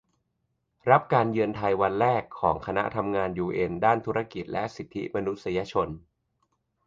[0.89, 5.87] รับการเยือนไทยวันแรกของคณะทำงานยูเอ็นด้านธุรกิจและสิทธิมนุษยชน